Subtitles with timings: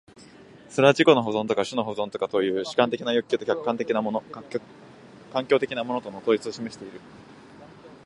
[0.67, 4.19] それは自己の保存とか種の保存とかという主観的な欲求と客観的なもの
[5.31, 6.99] 環境的なものとの統一を示している。